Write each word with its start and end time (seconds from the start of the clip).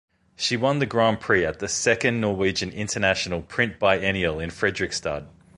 She 0.35 0.57
won 0.57 0.79
the 0.79 0.87
Grand 0.87 1.19
Prix 1.19 1.45
at 1.45 1.59
the 1.59 1.67
second 1.67 2.21
Norwegian 2.21 2.71
International 2.71 3.43
Print 3.43 3.79
Biennale 3.79 4.41
in 4.43 4.49
Fredrikstad. 4.49 5.27